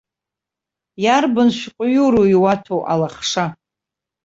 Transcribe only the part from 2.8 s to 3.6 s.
алахша!